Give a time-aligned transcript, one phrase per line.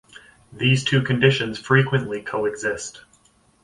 [0.51, 3.03] These two conditions frequently co-exist.